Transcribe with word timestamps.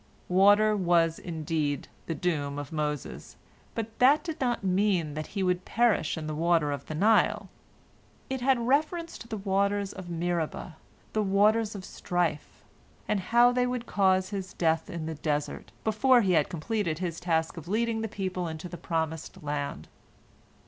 Water 0.29 0.75
was, 0.75 1.19
indeed, 1.19 1.87
the 2.07 2.15
doom 2.15 2.57
of 2.57 2.71
Moses, 2.71 3.35
but 3.75 3.99
that 3.99 4.23
did 4.23 4.41
not 4.41 4.63
mean 4.63 5.13
that 5.13 5.27
he 5.37 5.43
would 5.43 5.63
perish 5.63 6.17
in 6.17 6.25
the 6.25 6.33
waters 6.33 6.73
of 6.73 6.87
the 6.87 6.95
Nile. 6.95 7.49
It 8.27 8.41
had 8.41 8.57
reference 8.57 9.15
to 9.19 9.27
the 9.27 9.37
waters 9.37 9.93
of 9.93 10.09
Meribah, 10.09 10.77
the 11.13 11.21
waters 11.21 11.75
of 11.75 11.85
strife, 11.85 12.63
and 13.07 13.19
how 13.19 13.51
they 13.51 13.67
would 13.67 13.85
cause 13.85 14.29
his 14.29 14.53
death 14.53 14.89
in 14.89 15.05
the 15.05 15.13
desert, 15.13 15.71
before 15.83 16.21
he 16.21 16.31
had 16.31 16.49
completed 16.49 16.97
his 16.97 17.19
task 17.19 17.55
of 17.55 17.67
leading 17.67 18.01
the 18.01 18.07
people 18.07 18.47
into 18.47 18.67
the 18.67 18.77
promised 18.77 19.43
land. 19.43 19.87